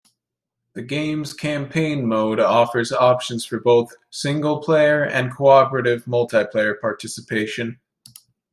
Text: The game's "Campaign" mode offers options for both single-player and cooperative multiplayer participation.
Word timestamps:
The 0.73 0.81
game's 0.81 1.31
"Campaign" 1.31 2.07
mode 2.07 2.39
offers 2.39 2.91
options 2.91 3.45
for 3.45 3.59
both 3.59 3.93
single-player 4.09 5.03
and 5.05 5.31
cooperative 5.31 6.05
multiplayer 6.05 6.81
participation. 6.81 7.79